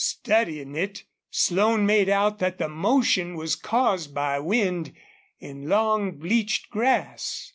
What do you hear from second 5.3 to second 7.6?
in long bleached grass.